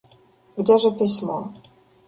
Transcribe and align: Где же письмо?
Где 0.57 0.79
же 0.79 0.89
письмо? 0.97 1.37